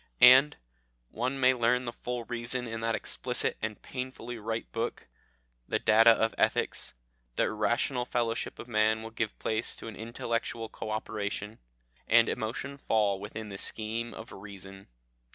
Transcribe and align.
"And 0.19 0.57
one 1.11 1.39
may 1.39 1.53
learn 1.53 1.85
the 1.85 1.93
full 1.93 2.23
reason 2.25 2.67
in 2.67 2.79
that 2.81 2.95
explicit 2.95 3.55
and 3.61 3.79
painfully 3.83 4.39
right 4.39 4.65
book, 4.71 5.07
the 5.67 5.77
Data 5.77 6.09
of 6.09 6.33
Ethics 6.39 6.95
the 7.35 7.43
irrational 7.43 8.05
fellowship 8.05 8.57
of 8.57 8.67
man 8.67 9.03
will 9.03 9.11
give 9.11 9.37
place 9.37 9.75
to 9.75 9.87
an 9.87 9.95
intellectual 9.95 10.69
co 10.69 10.89
operation, 10.89 11.59
and 12.07 12.27
emotion 12.29 12.79
fall 12.79 13.19
within 13.19 13.49
the 13.49 13.59
scheme 13.59 14.11
of 14.15 14.31
reason. 14.31 14.87